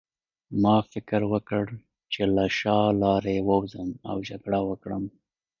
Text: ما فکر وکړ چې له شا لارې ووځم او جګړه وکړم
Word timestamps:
ما 0.61 0.75
فکر 0.91 1.21
وکړ 1.33 1.65
چې 2.13 2.21
له 2.35 2.45
شا 2.57 2.79
لارې 3.03 3.37
ووځم 3.47 3.89
او 4.09 4.17
جګړه 4.29 4.59
وکړم 4.69 5.03